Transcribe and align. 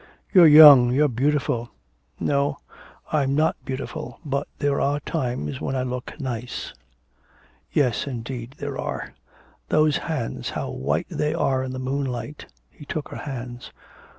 'You're 0.33 0.47
young, 0.47 0.91
you 0.91 1.03
are 1.05 1.07
beautiful' 1.07 1.69
'No, 2.19 2.57
I'm 3.11 3.35
not 3.35 3.63
beautiful, 3.63 4.19
but 4.25 4.47
there 4.57 4.81
are 4.81 4.99
times 5.01 5.61
when 5.61 5.75
I 5.75 5.83
look 5.83 6.19
nice.' 6.19 6.73
'Yes, 7.71 8.07
indeed 8.07 8.55
there 8.57 8.79
are. 8.79 9.13
Those 9.69 9.97
hands, 9.97 10.49
how 10.57 10.71
white 10.71 11.05
they 11.07 11.35
are 11.35 11.63
in 11.63 11.71
the 11.71 11.77
moonlight.' 11.77 12.47
He 12.71 12.83
took 12.83 13.09
her 13.09 13.17
hands. 13.29 13.71